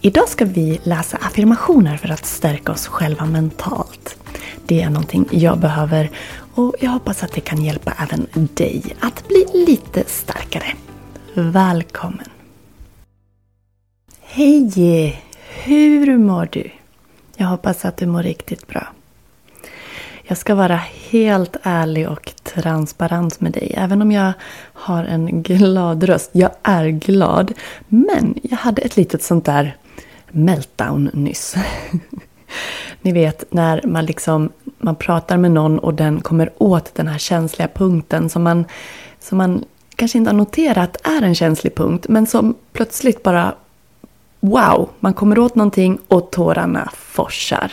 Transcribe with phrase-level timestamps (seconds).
[0.00, 4.16] Idag ska vi läsa affirmationer för att stärka oss själva mentalt.
[4.66, 6.10] Det är någonting jag behöver
[6.54, 10.72] och jag hoppas att det kan hjälpa även dig att bli lite starkare.
[11.34, 12.28] Välkommen!
[14.20, 15.22] Hej!
[15.64, 16.70] Hur mår du?
[17.36, 18.88] Jag hoppas att du mår riktigt bra.
[20.22, 20.80] Jag ska vara
[21.10, 23.74] helt ärlig och transparent med dig.
[23.76, 24.32] Även om jag
[24.72, 26.30] har en glad röst.
[26.32, 27.52] Jag är glad.
[27.88, 29.76] Men jag hade ett litet sånt där
[30.30, 31.54] meltdown nyss.
[33.02, 37.18] Ni vet när man liksom man pratar med någon och den kommer åt den här
[37.18, 38.64] känsliga punkten som man,
[39.20, 39.64] som man
[39.96, 43.54] kanske inte har noterat är en känslig punkt men som plötsligt bara
[44.40, 44.90] Wow!
[45.00, 47.72] Man kommer åt någonting och tårarna forsar.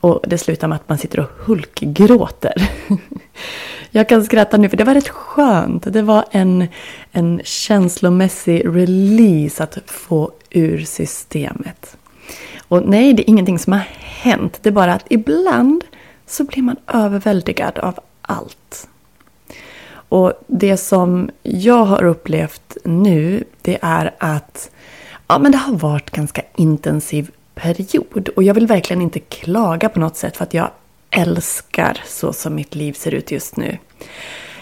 [0.00, 2.70] Och det slutar med att man sitter och hulkgråter.
[3.96, 5.92] Jag kan skratta nu för det var rätt skönt.
[5.92, 6.68] Det var en,
[7.12, 11.96] en känslomässig release att få ur systemet.
[12.68, 14.58] Och nej, det är ingenting som har hänt.
[14.62, 15.84] Det är bara att ibland
[16.26, 18.88] så blir man överväldigad av allt.
[20.08, 24.70] Och det som jag har upplevt nu, det är att
[25.26, 28.28] ja, men det har varit ganska intensiv period.
[28.28, 30.70] Och jag vill verkligen inte klaga på något sätt för att jag
[31.10, 33.78] älskar så som mitt liv ser ut just nu.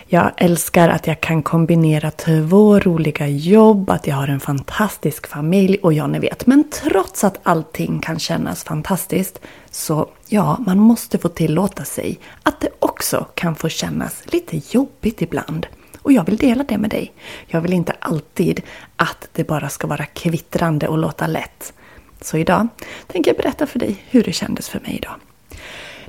[0.06, 5.78] Jag älskar att jag kan kombinera två roliga jobb, att jag har en fantastisk familj
[5.82, 6.46] och ja, ni vet.
[6.46, 9.40] Men trots att allting kan kännas fantastiskt
[9.70, 15.22] så ja, man måste få tillåta sig att det också kan få kännas lite jobbigt
[15.22, 15.66] ibland.
[16.02, 17.12] Och jag vill dela det med dig.
[17.46, 18.62] Jag vill inte alltid
[18.96, 21.72] att det bara ska vara kvittrande och låta lätt.
[22.20, 22.68] Så idag
[23.06, 25.14] tänker jag berätta för dig hur det kändes för mig idag.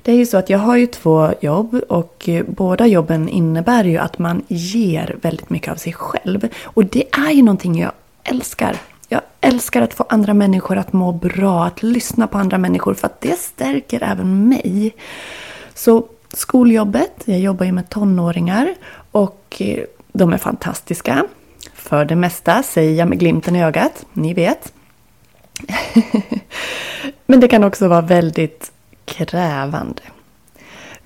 [0.05, 3.83] Det är ju så att jag har ju två jobb och eh, båda jobben innebär
[3.83, 6.47] ju att man ger väldigt mycket av sig själv.
[6.63, 7.91] Och det är ju någonting jag
[8.23, 8.77] älskar.
[9.07, 13.07] Jag älskar att få andra människor att må bra, att lyssna på andra människor för
[13.07, 14.95] att det stärker även mig.
[15.73, 18.75] Så skoljobbet, jag jobbar ju med tonåringar
[19.11, 21.25] och eh, de är fantastiska.
[21.73, 24.73] För det mesta, säger jag med glimten i ögat, ni vet.
[27.25, 28.71] Men det kan också vara väldigt
[29.05, 30.01] krävande.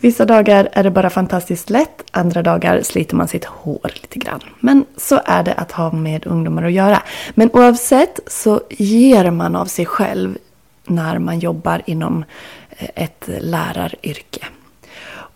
[0.01, 4.39] Vissa dagar är det bara fantastiskt lätt, andra dagar sliter man sitt hår lite grann.
[4.59, 7.03] Men så är det att ha med ungdomar att göra.
[7.35, 10.37] Men oavsett så ger man av sig själv
[10.85, 12.25] när man jobbar inom
[12.69, 14.45] eh, ett läraryrke.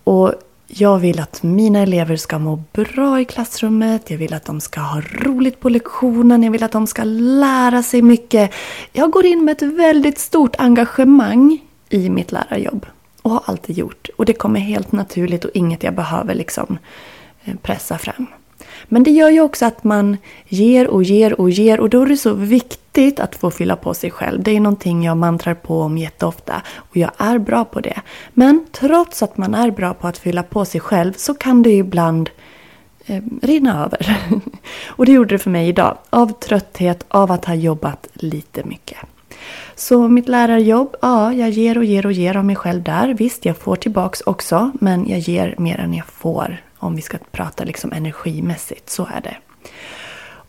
[0.04, 0.34] Och
[0.68, 4.10] jag vill att mina elever ska må bra i klassrummet.
[4.10, 6.44] Jag vill att de ska ha roligt på lektionen.
[6.44, 8.54] Jag vill att de ska lära sig mycket.
[8.92, 11.60] Jag går in med ett väldigt stort engagemang
[11.94, 12.86] i mitt lärarjobb.
[13.22, 14.10] Och har alltid gjort.
[14.18, 16.78] Och det kommer helt naturligt och inget jag behöver liksom
[17.44, 18.28] eh, pressa fram.
[18.86, 20.18] Men det gör ju också att man
[20.48, 23.94] ger och ger och ger och då är det så viktigt att få fylla på
[23.94, 24.44] sig själv.
[24.44, 28.02] Det är någonting jag mantrar på om jätteofta och jag är bra på det.
[28.34, 31.72] Men trots att man är bra på att fylla på sig själv så kan det
[31.72, 32.30] ibland
[33.06, 34.18] eh, rinna över.
[34.88, 35.98] och det gjorde det för mig idag.
[36.10, 38.98] Av trötthet, av att ha jobbat lite mycket.
[39.76, 43.14] Så mitt lärarjobb, ja, jag ger och ger och ger av mig själv där.
[43.14, 46.62] Visst, jag får tillbaks också, men jag ger mer än jag får.
[46.78, 49.38] Om vi ska prata liksom energimässigt, så är det.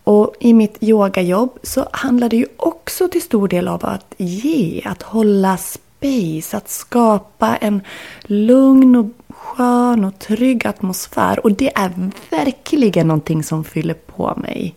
[0.05, 4.83] Och i mitt yogajobb så handlar det ju också till stor del om att ge,
[4.85, 7.81] att hålla space, att skapa en
[8.23, 11.45] lugn och skön och trygg atmosfär.
[11.45, 14.75] Och det är verkligen någonting som fyller på mig.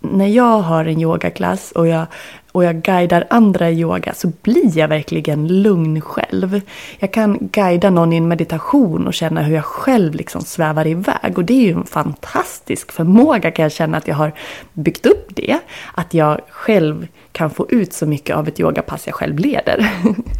[0.00, 2.06] När jag har en yogaklass och jag
[2.52, 6.60] och jag guidar andra i yoga så blir jag verkligen lugn själv.
[6.98, 11.38] Jag kan guida någon i en meditation och känna hur jag själv liksom svävar iväg.
[11.38, 14.32] Och det är ju en fantastisk förmåga kan jag känna att jag har
[14.72, 15.58] byggt upp det.
[15.94, 19.90] Att jag själv kan få ut så mycket av ett yogapass jag själv leder.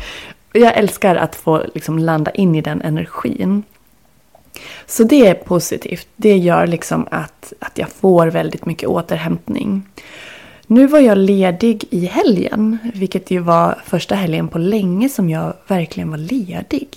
[0.52, 3.62] jag älskar att få liksom landa in i den energin.
[4.86, 6.08] Så det är positivt.
[6.16, 9.82] Det gör liksom att, att jag får väldigt mycket återhämtning.
[10.72, 15.54] Nu var jag ledig i helgen, vilket ju var första helgen på länge som jag
[15.66, 16.88] verkligen var ledig.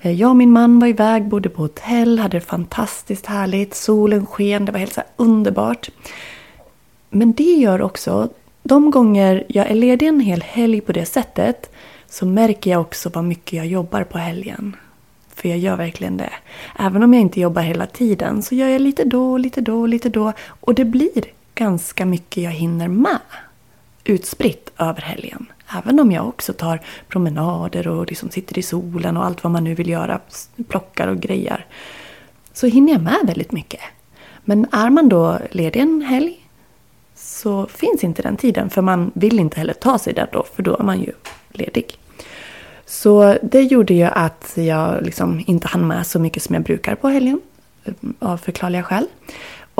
[0.00, 4.26] Eh, jag och min man var iväg, bodde på hotell, hade det fantastiskt härligt, solen
[4.26, 5.90] sken, det var helt så underbart.
[7.10, 8.28] Men det gör också,
[8.62, 11.72] de gånger jag är ledig en hel helg på det sättet
[12.08, 14.76] så märker jag också vad mycket jag jobbar på helgen.
[15.34, 16.32] För jag gör verkligen det.
[16.78, 20.08] Även om jag inte jobbar hela tiden så gör jag lite då, lite då, lite
[20.08, 20.32] då.
[20.60, 21.24] Och det blir
[21.54, 23.20] ganska mycket jag hinner med
[24.04, 25.46] utspritt över helgen.
[25.78, 29.64] Även om jag också tar promenader och liksom sitter i solen och allt vad man
[29.64, 30.20] nu vill göra,
[30.68, 31.66] plockar och grejer.
[32.52, 33.80] Så hinner jag med väldigt mycket.
[34.44, 36.46] Men är man då ledig en helg
[37.14, 40.62] så finns inte den tiden för man vill inte heller ta sig där då för
[40.62, 41.12] då är man ju
[41.48, 41.98] ledig.
[42.86, 46.94] Så det gjorde ju att jag liksom inte hann med så mycket som jag brukar
[46.94, 47.40] på helgen
[48.18, 49.06] av förklarliga skäl.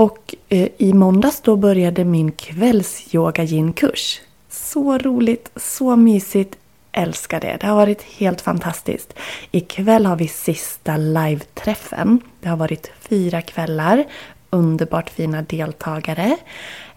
[0.00, 6.56] Och eh, i måndags då började min kvällsyoga kurs Så roligt, så mysigt,
[6.93, 7.56] älskar det.
[7.61, 9.14] Det har varit helt fantastiskt.
[9.50, 12.20] Ikväll har vi sista live-träffen.
[12.41, 14.05] Det har varit fyra kvällar,
[14.50, 16.37] underbart fina deltagare.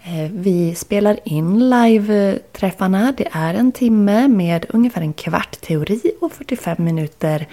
[0.04, 3.14] Eh, vi spelar in live-träffarna.
[3.18, 7.48] Det är en timme med ungefär en kvart teori och 45 minuter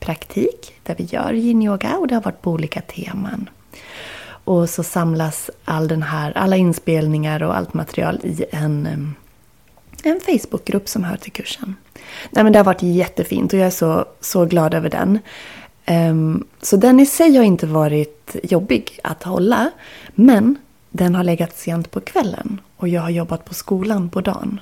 [0.00, 3.48] praktik där vi gör yin-yoga och det har varit på olika teman.
[4.46, 9.14] Och så samlas all den här, alla inspelningar och allt material i en,
[10.02, 11.74] en Facebookgrupp som hör till kursen.
[12.30, 15.18] Nej, men det har varit jättefint och jag är så, så glad över den.
[16.10, 19.70] Um, så den i sig har inte varit jobbig att hålla.
[20.14, 20.56] Men
[20.90, 24.60] den har legat sent på kvällen och jag har jobbat på skolan på dagen.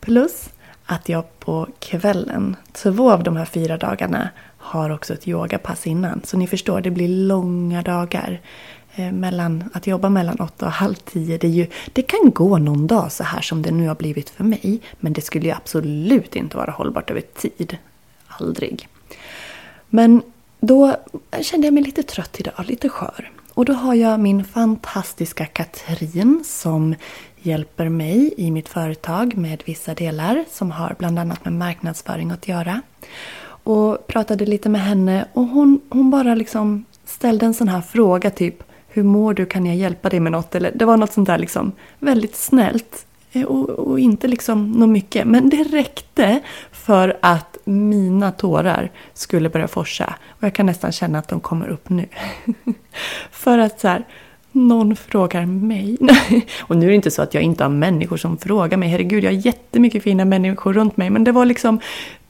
[0.00, 0.48] Plus
[0.86, 4.28] att jag på kvällen, två av de här fyra dagarna,
[4.58, 6.20] har också ett yogapass innan.
[6.24, 8.40] Så ni förstår, det blir långa dagar.
[8.94, 12.86] Eh, mellan, att jobba mellan åtta och halv tio, det, ju, det kan gå någon
[12.86, 14.80] dag så här som det nu har blivit för mig.
[15.00, 17.78] Men det skulle ju absolut inte vara hållbart över tid.
[18.26, 18.88] Aldrig.
[19.88, 20.22] Men
[20.60, 20.96] då
[21.40, 23.30] kände jag mig lite trött idag, lite skör.
[23.54, 26.94] Och då har jag min fantastiska Katrin som
[27.36, 32.48] hjälper mig i mitt företag med vissa delar som har bland annat med marknadsföring att
[32.48, 32.82] göra.
[33.42, 38.30] Och pratade lite med henne och hon, hon bara liksom ställde en sån här fråga
[38.30, 39.46] typ hur mår du?
[39.46, 40.54] Kan jag hjälpa dig med något?
[40.54, 43.06] Eller, det var något sånt där liksom väldigt snällt.
[43.32, 45.26] Eh, och, och, inte liksom något mycket.
[45.26, 46.40] Men det räckte
[46.72, 50.14] för att mina tårar skulle börja forsa.
[50.28, 52.06] Och jag kan nästan känna att de kommer upp nu.
[53.30, 54.04] för att så här,
[54.52, 55.98] någon frågar mig.
[56.60, 58.88] och nu är det inte så att jag inte har människor som frågar mig.
[58.88, 61.10] Herregud, jag har jättemycket fina människor runt mig.
[61.10, 61.80] Men det var liksom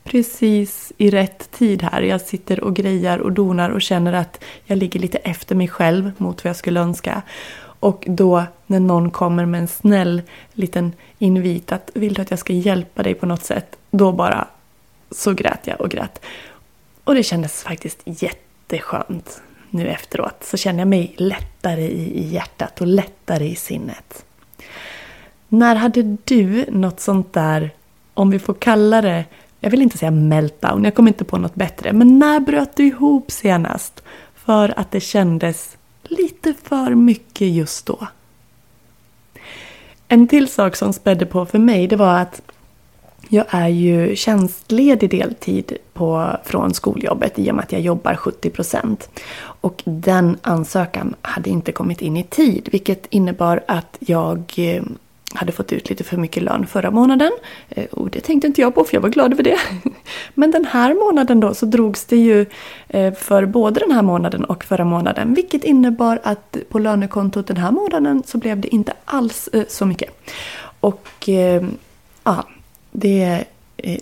[0.04, 2.02] precis i rätt tid här.
[2.02, 6.12] Jag sitter och grejar och donar och känner att jag ligger lite efter mig själv
[6.16, 7.22] mot vad jag skulle önska.
[7.80, 12.38] Och då när någon kommer med en snäll liten invit att vill du att jag
[12.38, 13.76] ska hjälpa dig på något sätt?
[13.90, 14.48] Då bara
[15.10, 16.20] så grät jag och grät.
[17.04, 20.44] Och det kändes faktiskt jätteskönt nu efteråt.
[20.44, 24.24] Så känner jag mig lättare i hjärtat och lättare i sinnet.
[25.48, 27.70] När hade du något sånt där,
[28.14, 29.24] om vi får kalla det
[29.60, 31.92] jag vill inte säga meltdown, jag kom inte på något bättre.
[31.92, 34.02] Men när bröt du ihop senast?
[34.34, 38.06] För att det kändes lite för mycket just då.
[40.08, 42.42] En till sak som spädde på för mig det var att
[43.28, 49.08] Jag är ju tjänstledig deltid på, från skoljobbet i och med att jag jobbar 70%
[49.42, 54.82] Och den ansökan hade inte kommit in i tid vilket innebar att jag eh,
[55.34, 57.32] hade fått ut lite för mycket lön förra månaden.
[57.68, 59.58] Eh, och det tänkte inte jag på för jag var glad över det.
[60.34, 62.46] Men den här månaden då så drogs det ju
[62.88, 65.34] eh, för både den här månaden och förra månaden.
[65.34, 69.86] Vilket innebar att på lönekontot den här månaden så blev det inte alls eh, så
[69.86, 70.10] mycket.
[70.80, 71.28] Och
[72.24, 72.44] ja,
[72.90, 73.44] det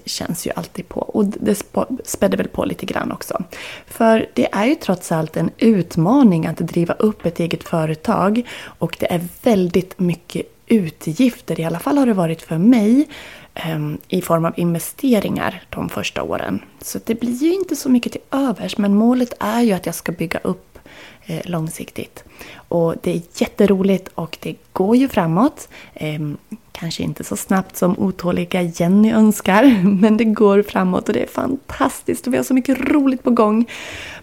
[0.04, 1.00] känns ju alltid på.
[1.00, 1.62] Och det
[2.04, 3.44] spädde väl på lite grann också.
[3.86, 8.42] För det är ju trots allt en utmaning att driva upp ett eget företag.
[8.60, 13.08] Och det är väldigt mycket utgifter, i alla fall har det varit för mig,
[13.54, 16.62] ehm, i form av investeringar de första åren.
[16.82, 19.94] Så det blir ju inte så mycket till övers, men målet är ju att jag
[19.94, 20.78] ska bygga upp
[21.26, 22.24] eh, långsiktigt.
[22.54, 25.68] Och det är jätteroligt och det går ju framåt.
[25.94, 26.36] Ehm,
[26.72, 31.26] kanske inte så snabbt som otåliga Jenny önskar, men det går framåt och det är
[31.26, 33.70] fantastiskt och vi har så mycket roligt på gång.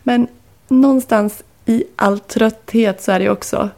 [0.04, 0.28] Men
[0.68, 3.70] någonstans i all trötthet så är det också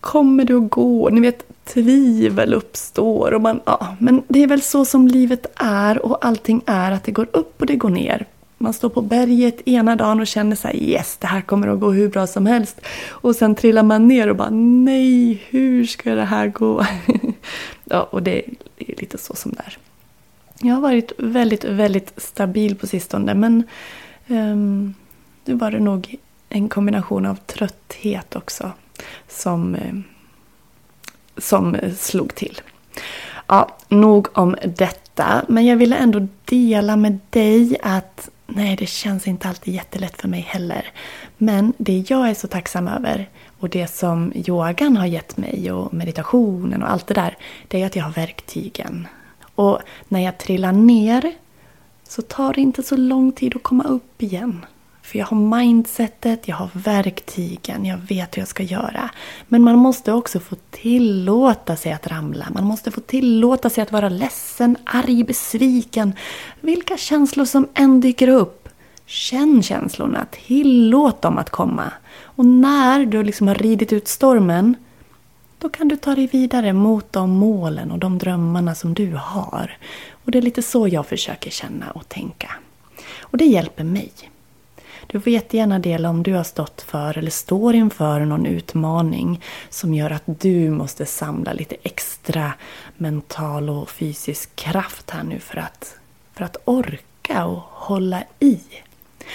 [0.00, 1.08] Kommer det att gå?
[1.08, 6.06] Ni vet, tvivel uppstår och man, ja, men det är väl så som livet är
[6.06, 8.26] och allting är att det går upp och det går ner.
[8.58, 11.80] Man står på berget ena dagen och känner så här, yes, det här kommer att
[11.80, 12.80] gå hur bra som helst.
[13.08, 16.86] Och sen trillar man ner och bara, nej, hur ska det här gå?
[17.84, 18.42] ja, och det
[18.78, 19.78] är lite så som det är.
[20.60, 23.62] Jag har varit väldigt, väldigt stabil på sistone, men
[24.26, 24.94] um,
[25.44, 26.16] nu var det nog
[26.48, 28.72] en kombination av trötthet också
[29.28, 30.04] som, um,
[31.42, 32.60] som slog till.
[33.46, 35.44] Ja, nog om detta.
[35.48, 40.28] Men jag ville ändå dela med dig att nej, det känns inte alltid jättelätt för
[40.28, 40.92] mig heller.
[41.38, 45.94] Men det jag är så tacksam över och det som yogan har gett mig och
[45.94, 47.36] meditationen och allt det där,
[47.68, 49.06] det är att jag har verktygen.
[49.54, 51.32] Och när jag trillar ner
[52.08, 54.64] så tar det inte så lång tid att komma upp igen.
[55.02, 59.10] För jag har mindsetet, jag har verktygen, jag vet hur jag ska göra.
[59.48, 62.46] Men man måste också få tillåta sig att ramla.
[62.54, 66.12] Man måste få tillåta sig att vara ledsen, arg, besviken.
[66.60, 68.68] Vilka känslor som än dyker upp.
[69.06, 71.92] Känn känslorna, tillåt dem att komma.
[72.22, 74.74] Och när du liksom har ridit ut stormen,
[75.58, 79.76] då kan du ta dig vidare mot de målen och de drömmarna som du har.
[80.24, 82.50] Och det är lite så jag försöker känna och tänka.
[83.20, 84.12] Och det hjälper mig.
[85.12, 89.40] Du får jättegärna dela om du har stått för eller står inför någon utmaning
[89.70, 92.52] som gör att du måste samla lite extra
[92.96, 95.94] mental och fysisk kraft här nu för att,
[96.34, 98.60] för att orka och hålla i.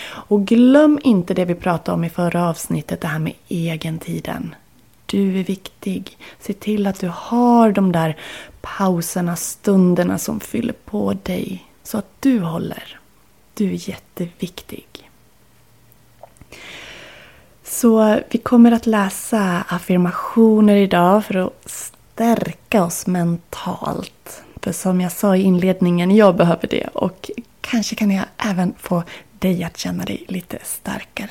[0.03, 4.55] Och glöm inte det vi pratade om i förra avsnittet, det här med egentiden.
[5.05, 6.17] Du är viktig.
[6.39, 8.17] Se till att du har de där
[8.61, 11.65] pauserna, stunderna som fyller på dig.
[11.83, 12.99] Så att du håller.
[13.53, 14.86] Du är jätteviktig.
[17.69, 24.43] Så vi kommer att läsa affirmationer idag för att stärka oss mentalt.
[24.61, 27.31] För som jag sa i inledningen, jag behöver det och
[27.61, 29.03] kanske kan jag även få
[29.39, 31.29] dig att känna dig lite starkare.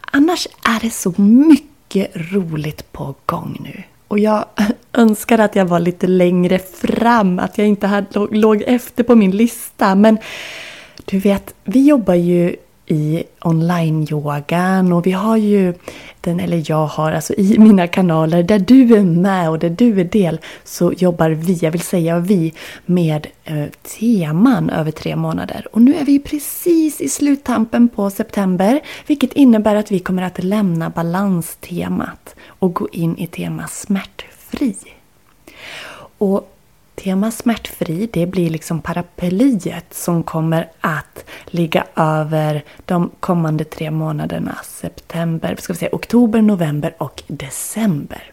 [0.00, 3.82] Annars är det så mycket roligt på gång nu.
[4.08, 4.44] Och jag
[4.92, 9.30] önskar att jag var lite längre fram, att jag inte hade, låg efter på min
[9.30, 9.94] lista.
[9.94, 10.18] Men
[11.04, 12.56] du vet, vi jobbar ju
[12.92, 15.74] i online-yogan och vi har ju
[16.20, 20.00] den, eller jag har, alltså i mina kanaler där du är med och där du
[20.00, 22.54] är del så jobbar vi, jag vill säga vi,
[22.86, 23.64] med eh,
[23.98, 25.66] teman över tre månader.
[25.72, 30.44] Och nu är vi precis i sluttampen på september vilket innebär att vi kommer att
[30.44, 34.76] lämna balanstemat och gå in i tema smärtfri.
[36.18, 36.51] Och
[36.94, 44.58] Tema smärtfri, det blir liksom paraplyet som kommer att ligga över de kommande tre månaderna.
[44.64, 48.31] September, ska vi säga, oktober, november och december.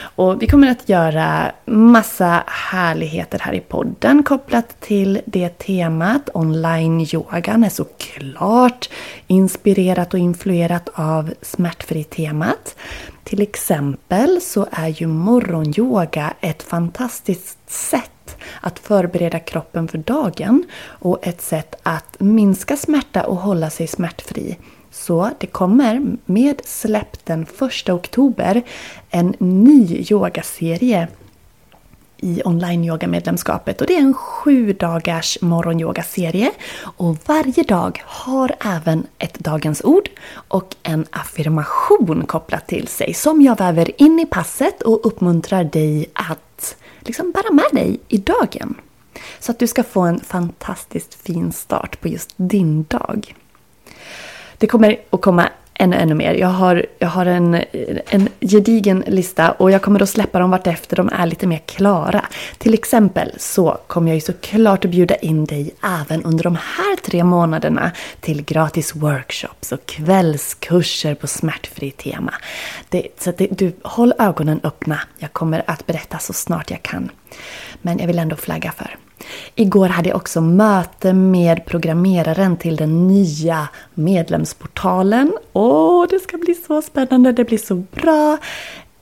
[0.00, 6.30] Och vi kommer att göra massa härligheter här i podden kopplat till det temat.
[6.34, 8.88] Online-yogan är såklart
[9.26, 12.76] inspirerat och influerat av smärtfri-temat.
[13.24, 21.26] Till exempel så är ju morgonyoga ett fantastiskt sätt att förbereda kroppen för dagen och
[21.26, 24.56] ett sätt att minska smärta och hålla sig smärtfri.
[24.90, 27.46] Så det kommer med släpp den
[27.82, 28.62] 1 oktober
[29.10, 31.08] en ny yogaserie
[32.20, 36.50] i online-yoga-medlemskapet och det är en sju dagars morgonyogaserie
[36.82, 43.42] och varje dag har även ett dagens ord och en affirmation kopplat till sig som
[43.42, 48.74] jag väver in i passet och uppmuntrar dig att liksom bära med dig i dagen.
[49.40, 53.34] Så att du ska få en fantastiskt fin start på just din dag.
[54.58, 55.48] Det kommer att komma
[55.78, 56.34] ännu, ännu mer.
[56.34, 57.54] Jag har, jag har en,
[58.08, 62.24] en gedigen lista och jag kommer att släppa dem vartefter de är lite mer klara.
[62.58, 66.96] Till exempel så kommer jag ju såklart att bjuda in dig även under de här
[66.96, 72.34] tre månaderna till gratis workshops och kvällskurser på smärtfri tema.
[72.88, 75.00] Det, så det, du, håll ögonen öppna.
[75.18, 77.10] Jag kommer att berätta så snart jag kan.
[77.82, 78.96] Men jag vill ändå flagga för
[79.54, 85.32] Igår hade jag också möte med programmeraren till den nya medlemsportalen.
[85.52, 88.38] Åh, det ska bli så spännande, det blir så bra!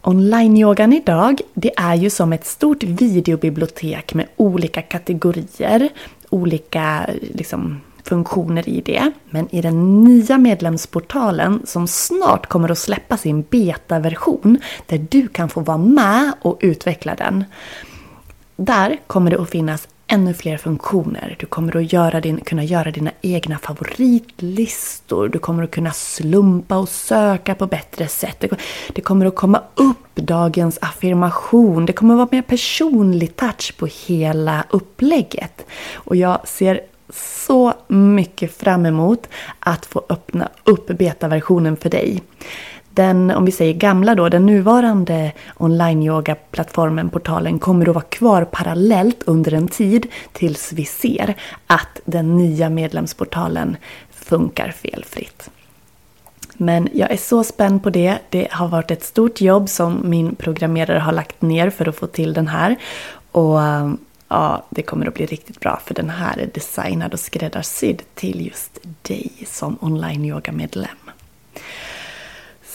[0.02, 5.88] Online-yogan idag, det är ju som ett stort videobibliotek med olika kategorier,
[6.30, 9.12] olika liksom, funktioner i det.
[9.30, 15.48] Men i den nya medlemsportalen som snart kommer att släppa sin betaversion där du kan
[15.48, 17.44] få vara med och utveckla den.
[18.56, 21.36] Där kommer det att finnas ännu fler funktioner.
[21.38, 25.28] Du kommer att göra din, kunna göra dina egna favoritlistor.
[25.28, 28.44] Du kommer att kunna slumpa och söka på bättre sätt.
[28.92, 31.86] Det kommer att komma upp dagens affirmation.
[31.86, 35.66] Det kommer att vara mer personlig touch på hela upplägget.
[35.94, 42.22] Och jag ser så mycket fram emot att få öppna upp betaversionen för dig
[42.96, 49.22] den, om vi säger gamla då, den nuvarande online-yoga-plattformen, portalen, kommer att vara kvar parallellt
[49.26, 51.34] under en tid tills vi ser
[51.66, 53.76] att den nya medlemsportalen
[54.10, 55.50] funkar felfritt.
[56.54, 58.18] Men jag är så spänd på det.
[58.30, 62.06] Det har varit ett stort jobb som min programmerare har lagt ner för att få
[62.06, 62.76] till den här.
[63.32, 63.98] Och um,
[64.28, 68.46] ja, det kommer att bli riktigt bra för den här är designad och skräddarsydd till
[68.46, 71.05] just dig som online-yoga-medlem.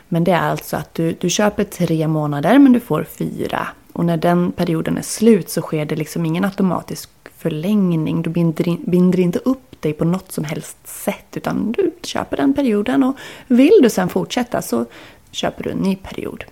[0.08, 3.68] Men det är alltså att du, du köper tre månader men du får fyra.
[3.92, 8.22] Och när den perioden är slut så sker det liksom ingen automatisk förlängning.
[8.22, 12.36] Du binder, in, binder inte upp dig på något som helst sätt utan du köper
[12.36, 14.86] den perioden och vill du sen fortsätta så
[15.30, 16.44] köper du en ny period.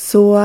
[0.00, 0.40] Så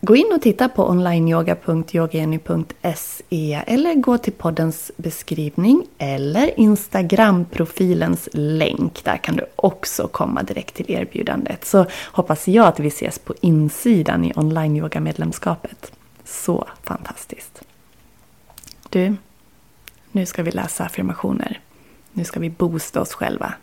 [0.00, 9.04] gå in och titta på onlineyoga.yogageny.se eller gå till poddens beskrivning eller Instagram-profilens länk.
[9.04, 11.64] Där kan du också komma direkt till erbjudandet.
[11.64, 15.92] Så hoppas jag att vi ses på insidan i online medlemskapet
[16.24, 17.62] Så fantastiskt!
[18.90, 19.16] Du,
[20.12, 21.60] nu ska vi läsa affirmationer.
[22.12, 23.54] Nu ska vi boosta oss själva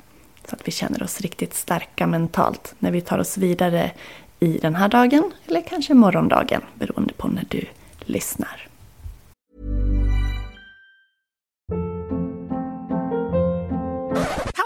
[0.50, 3.92] så att vi känner oss riktigt starka mentalt när vi tar oss vidare
[4.44, 7.66] i den här dagen eller kanske morgondagen beroende på när du
[8.00, 8.68] lyssnar.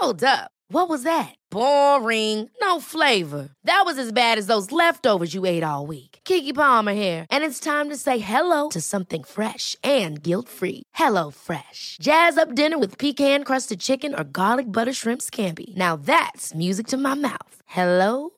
[0.00, 0.50] Hold up.
[0.70, 1.34] What was that?
[1.50, 2.50] Boring.
[2.60, 3.48] No flavor.
[3.64, 6.18] That was as bad as those leftovers you ate all week.
[6.24, 10.82] Kiki Palmer here, and it's time to say hello to something fresh and guilt-free.
[10.94, 11.96] Hello Fresh.
[12.00, 15.74] Jazz up dinner with pecan-crusted chicken or garlic butter shrimp scampi.
[15.76, 17.62] Now that's music to my mouth.
[17.66, 18.30] Hello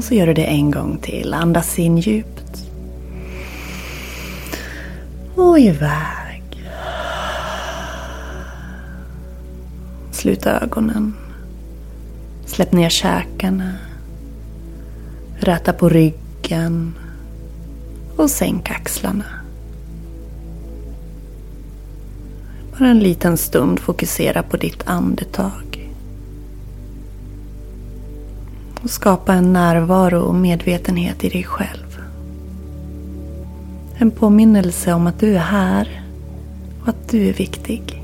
[0.00, 1.34] Och så gör du det en gång till.
[1.34, 2.70] Andas in djupt.
[5.34, 6.68] Och iväg.
[10.12, 11.14] Slut ögonen.
[12.46, 13.74] Släpp ner käkarna.
[15.38, 16.98] Räta på ryggen.
[18.16, 19.24] Och sänk axlarna.
[22.78, 25.69] Bara en liten stund fokusera på ditt andetag.
[28.82, 32.02] Och skapa en närvaro och medvetenhet i dig själv.
[33.94, 36.02] En påminnelse om att du är här
[36.82, 38.02] och att du är viktig.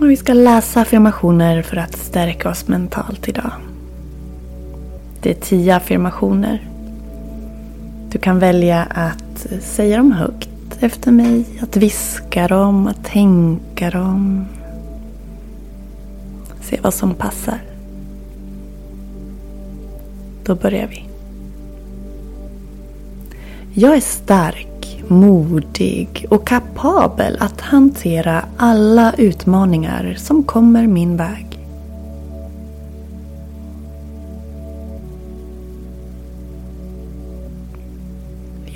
[0.00, 3.52] Och vi ska läsa affirmationer för att stärka oss mentalt idag.
[5.22, 6.68] Det är tio affirmationer.
[8.10, 10.53] Du kan välja att säga dem högt
[10.84, 14.46] efter mig, att viska dem, att tänka dem.
[16.62, 17.58] Se vad som passar.
[20.44, 21.04] Då börjar vi.
[23.74, 31.53] Jag är stark, modig och kapabel att hantera alla utmaningar som kommer min väg.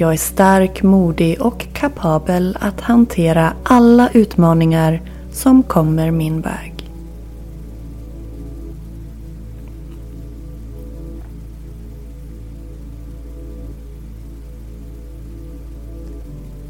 [0.00, 6.90] Jag är stark, modig och kapabel att hantera alla utmaningar som kommer min väg.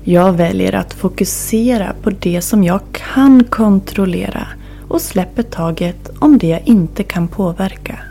[0.04, 4.46] Jag väljer att fokusera på det som jag kan kontrollera
[4.88, 8.07] och släpper taget om det jag inte kan påverka.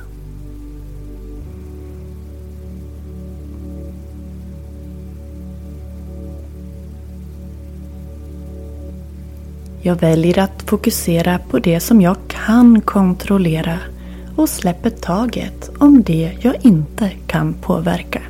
[9.81, 13.79] Jag väljer att fokusera på det som jag kan kontrollera
[14.35, 18.21] och släpper taget om det jag inte kan påverka.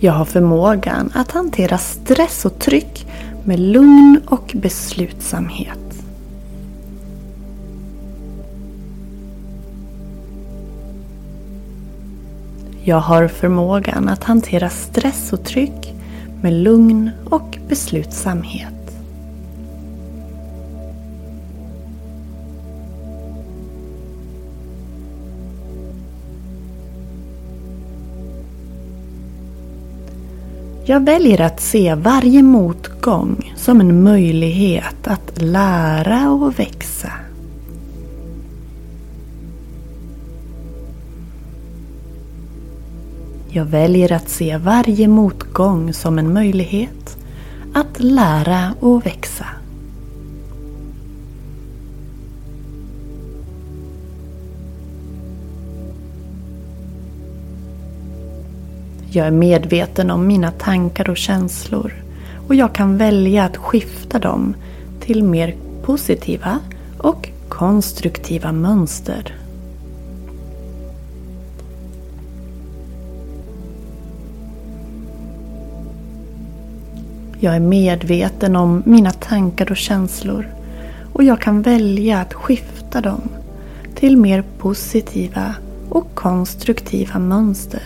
[0.00, 3.06] Jag har förmågan att hantera stress och tryck
[3.44, 5.87] med lugn och beslutsamhet.
[12.88, 15.94] Jag har förmågan att hantera stress och tryck
[16.42, 18.74] med lugn och beslutsamhet.
[30.84, 37.12] Jag väljer att se varje motgång som en möjlighet att lära och växa.
[43.50, 47.16] Jag väljer att se varje motgång som en möjlighet
[47.74, 49.46] att lära och växa.
[59.10, 61.92] Jag är medveten om mina tankar och känslor
[62.48, 64.54] och jag kan välja att skifta dem
[65.00, 66.58] till mer positiva
[66.98, 69.34] och konstruktiva mönster.
[77.40, 80.48] Jag är medveten om mina tankar och känslor
[81.12, 83.28] och jag kan välja att skifta dem
[83.94, 85.54] till mer positiva
[85.88, 87.82] och konstruktiva mönster.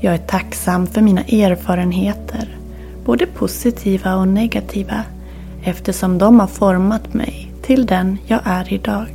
[0.00, 2.58] Jag är tacksam för mina erfarenheter,
[3.04, 5.04] både positiva och negativa
[5.68, 9.08] eftersom de har format mig till den jag är idag.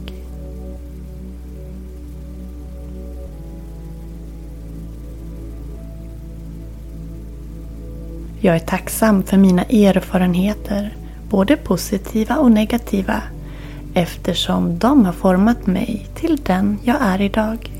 [8.39, 10.97] Jag är tacksam för mina erfarenheter,
[11.29, 13.21] både positiva och negativa,
[13.93, 17.72] eftersom de har format mig till den jag är idag.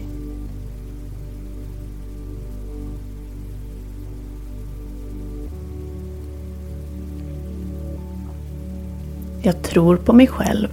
[9.45, 10.69] Jag tror på mig själv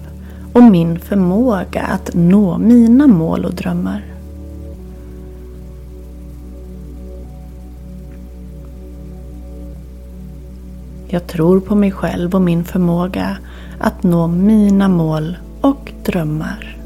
[0.52, 4.04] och min förmåga att nå mina mål och drömmar.
[11.08, 13.36] Jag tror på mig själv och min förmåga
[13.78, 16.79] att nå mina mål och drömmar.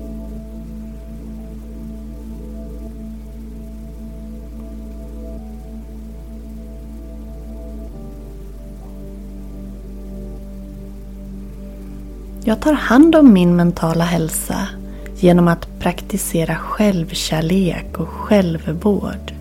[12.46, 14.68] Jag tar hand om min mentala hälsa
[15.16, 19.32] genom att praktisera självkärlek och självvård.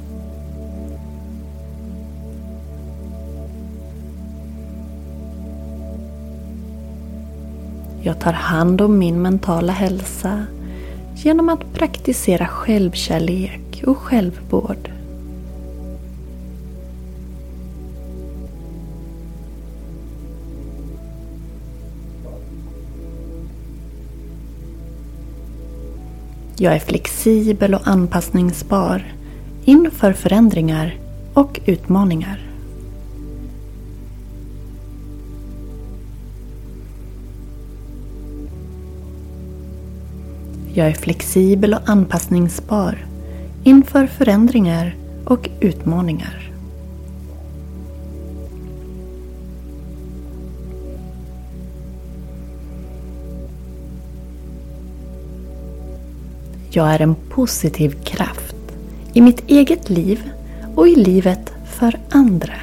[8.01, 10.45] Jag tar hand om min mentala hälsa
[11.15, 14.92] genom att praktisera självkärlek och självvård.
[26.63, 29.13] Jag är flexibel och anpassningsbar
[29.65, 30.97] inför förändringar
[31.33, 32.39] och utmaningar.
[40.73, 43.05] Jag är flexibel och anpassningsbar
[43.63, 44.95] inför förändringar
[45.25, 46.52] och utmaningar.
[56.75, 58.55] Jag är en positiv kraft
[59.13, 60.29] i mitt eget liv
[60.75, 62.53] och i livet för andra.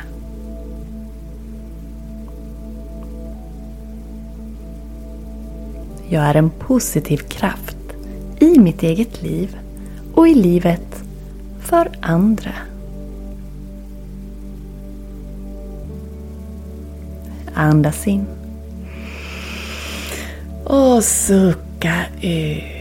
[6.08, 7.76] Jag är en positiv kraft
[8.38, 9.56] i mitt eget liv
[10.14, 11.02] och i livet
[11.60, 12.54] för andra.
[17.54, 18.26] Andas in.
[20.64, 22.79] Och sucka ut.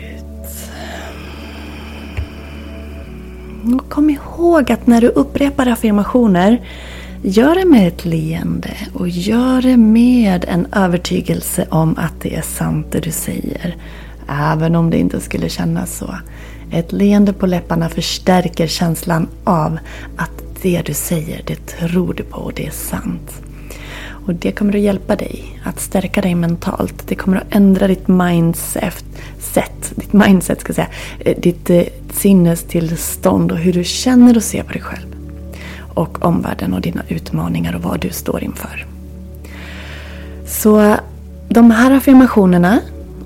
[3.90, 6.62] Kom ihåg att när du upprepar affirmationer
[7.24, 12.42] Gör det med ett leende och gör det med en övertygelse om att det är
[12.42, 13.76] sant det du säger.
[14.28, 16.16] Även om det inte skulle kännas så.
[16.72, 19.80] Ett leende på läpparna förstärker känslan av
[20.18, 23.42] att det du säger, det tror du på och det är sant.
[24.30, 27.08] Och det kommer att hjälpa dig att stärka dig mentalt.
[27.08, 30.88] Det kommer att ändra ditt mindset, ditt mindset ska säga,
[31.20, 35.16] eh, ditt eh, sinnestillstånd och hur du känner och ser på dig själv.
[35.94, 38.86] Och omvärlden och dina utmaningar och vad du står inför.
[40.48, 40.96] Så
[41.48, 42.80] de här affirmationerna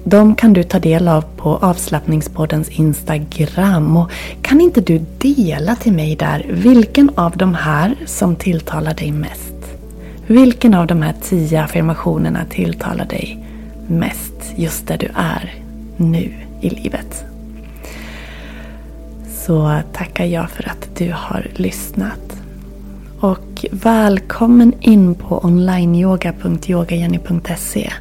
[0.04, 3.98] de kan du ta del av på avslappningspoddens Instagram.
[3.98, 4.12] Och
[4.42, 9.53] kan inte du dela till mig där vilken av de här som tilltalar dig mest?
[10.28, 13.46] Vilken av de här tio affirmationerna tilltalar dig
[13.88, 15.54] mest just där du är
[15.98, 17.26] nu i livet?
[19.46, 22.38] Så tackar jag för att du har lyssnat.
[23.20, 27.92] Och välkommen in på onlineyoga.yogajenny.se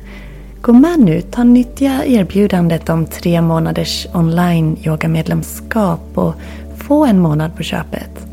[0.61, 6.35] Gå med nu, ta nyttja erbjudandet om tre månaders online yogamedlemskap och
[6.77, 8.32] få en månad på köpet.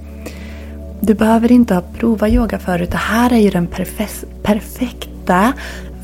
[1.01, 2.91] Du behöver inte ha provat yoga förut.
[2.91, 3.67] Det här är ju den
[4.43, 5.53] perfekta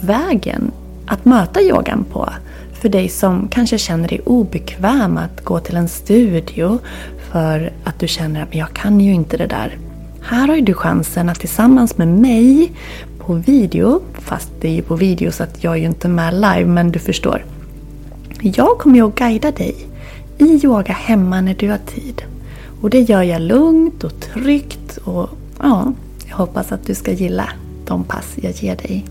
[0.01, 0.71] vägen
[1.05, 2.29] att möta yogan på.
[2.73, 6.79] För dig som kanske känner dig obekväm att gå till en studio
[7.31, 9.77] för att du känner att jag kan ju inte det där.
[10.21, 12.71] Här har ju du chansen att tillsammans med mig
[13.19, 16.33] på video, fast det är ju på video så att jag är ju inte med
[16.33, 17.45] live, men du förstår.
[18.41, 19.75] Jag kommer ju att guida dig
[20.37, 22.23] i yoga hemma när du har tid.
[22.85, 25.93] Och det gör jag lugnt och tryggt och ja,
[26.29, 27.49] jag hoppas att du ska gilla
[27.85, 29.05] de pass jag ger dig.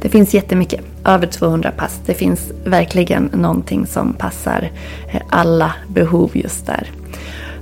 [0.00, 2.00] Det finns jättemycket, över 200 pass.
[2.06, 4.70] Det finns verkligen någonting som passar
[5.12, 6.90] eh, alla behov just där.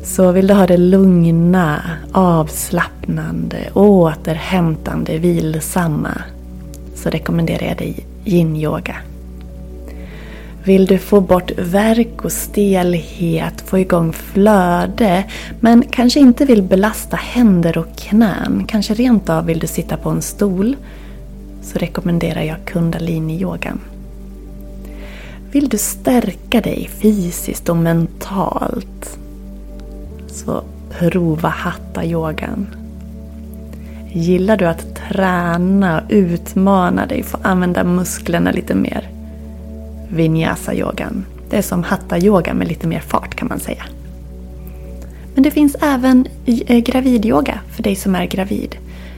[0.02, 6.22] Så vill du ha det lugna, avslappnande, återhämtande, vilsamma
[6.94, 8.96] så rekommenderar jag dig yin-yoga.
[10.64, 15.24] Vill du få bort värk och stelhet, få igång flöde
[15.60, 20.10] men kanske inte vill belasta händer och knän, kanske rent av vill du sitta på
[20.10, 20.76] en stol
[21.62, 23.80] så rekommenderar jag kundalini-yogan.
[25.52, 29.18] Vill du stärka dig fysiskt och mentalt
[30.28, 32.66] så prova hatta-yogan.
[34.12, 39.11] Gillar du att träna och utmana dig, få använda musklerna lite mer?
[40.12, 41.24] Vinyasa-yogan.
[41.50, 43.84] Det är som hatta-yoga med lite mer fart kan man säga.
[45.34, 48.76] Men det finns även eh, gravidyoga för dig som är gravid.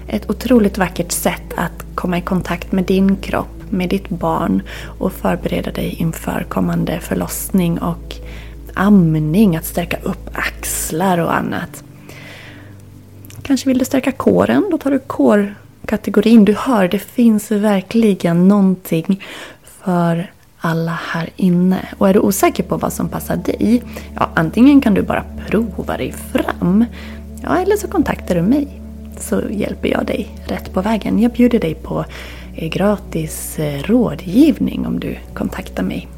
[0.09, 4.63] Ett otroligt vackert sätt att komma i kontakt med din kropp med ditt barn
[4.99, 8.17] och förbereda dig inför kommande förlossning och
[8.75, 11.85] amning, att stärka upp axlar och annat.
[13.43, 14.69] Kanske vill du stärka kåren?
[14.71, 16.45] Då tar du kårkategorin.
[16.45, 19.25] Du hör, det finns verkligen någonting
[19.85, 20.31] för
[20.65, 21.89] alla här inne.
[21.99, 23.83] Och är du osäker på vad som passar dig,
[24.15, 26.85] ja antingen kan du bara prova dig fram.
[27.43, 28.81] Ja, eller så kontaktar du mig.
[29.19, 31.19] Så hjälper jag dig rätt på vägen.
[31.19, 32.05] Jag bjuder dig på
[32.55, 36.09] eh, gratis eh, rådgivning om du kontaktar mig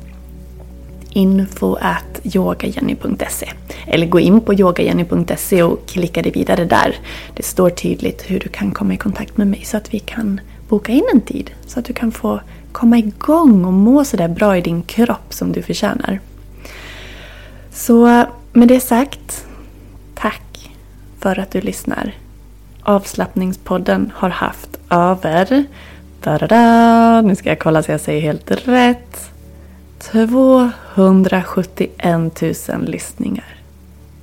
[1.17, 3.53] info at yogajenny.se
[3.87, 6.97] Eller gå in på yogajenny.se och klicka dig vidare där.
[7.35, 10.41] Det står tydligt hur du kan komma i kontakt med mig så att vi kan
[10.69, 11.51] boka in en tid.
[11.67, 12.41] Så att du kan få
[12.77, 16.21] komma igång och må sådär bra i din kropp som du förtjänar.
[17.73, 19.47] Så med det sagt,
[20.15, 20.71] tack
[21.19, 22.15] för att du lyssnar.
[22.83, 25.65] Avslappningspodden har haft över,
[26.21, 29.31] da, nu ska jag kolla så jag säger helt rätt,
[29.99, 33.57] 271 000 lyssningar.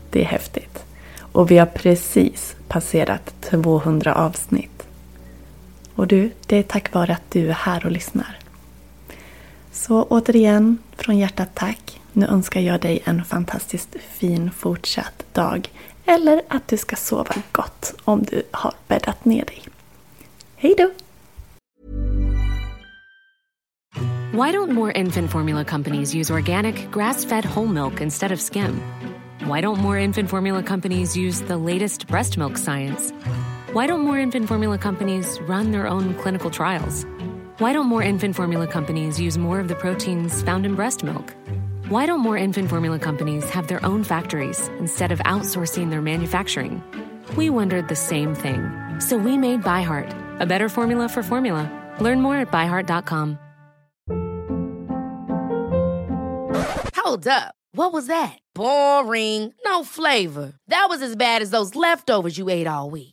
[0.10, 0.86] Det är häftigt.
[1.20, 4.84] Och vi har precis passerat 200 avsnitt.
[5.96, 8.43] Och du, det är tack vare att du är här och lyssnar.
[9.74, 12.02] Så återigen, från hjärtat tack.
[12.12, 15.70] Nu önskar jag dig en fantastiskt fin fortsatt dag.
[16.06, 19.62] Eller att du ska sova gott om du har bäddat ner dig.
[20.56, 20.90] Hej då!
[24.32, 28.82] Why don't more infant formula companies use organic, grass-fed whole milk instead of skim?
[29.40, 33.14] Why don't more infant formula companies use the latest breast milk science?
[33.74, 37.06] Why don't more infant formula companies run their own clinical trials?
[37.60, 41.36] Why don't more infant formula companies use more of the proteins found in breast milk?
[41.88, 46.84] Why don't more infant formula companies have their own factories instead of outsourcing their manufacturing?
[47.38, 48.72] We wondered the same thing.
[49.00, 51.70] So we made ByHeart, a better formula for formula.
[52.00, 53.38] Learn more at byheart.com.
[56.96, 57.54] Hold up.
[57.76, 58.40] What was that?
[58.56, 59.54] Boring.
[59.64, 60.54] No flavor.
[60.70, 63.13] That was as bad as those leftovers you ate all week.